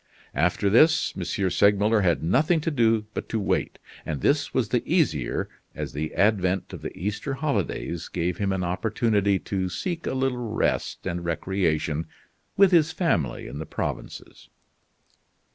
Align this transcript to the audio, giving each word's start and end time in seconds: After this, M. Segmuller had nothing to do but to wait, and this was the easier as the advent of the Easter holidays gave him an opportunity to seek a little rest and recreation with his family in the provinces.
After 0.33 0.67
this, 0.67 1.13
M. 1.15 1.23
Segmuller 1.51 2.01
had 2.01 2.23
nothing 2.23 2.59
to 2.61 2.71
do 2.71 3.05
but 3.13 3.29
to 3.29 3.39
wait, 3.39 3.77
and 4.03 4.19
this 4.19 4.51
was 4.51 4.69
the 4.69 4.81
easier 4.91 5.47
as 5.75 5.93
the 5.93 6.15
advent 6.15 6.73
of 6.73 6.81
the 6.81 6.97
Easter 6.97 7.35
holidays 7.35 8.07
gave 8.07 8.39
him 8.39 8.51
an 8.51 8.63
opportunity 8.63 9.37
to 9.37 9.69
seek 9.69 10.07
a 10.07 10.15
little 10.15 10.39
rest 10.55 11.05
and 11.05 11.23
recreation 11.23 12.07
with 12.57 12.71
his 12.71 12.91
family 12.91 13.45
in 13.45 13.59
the 13.59 13.67
provinces. 13.67 14.49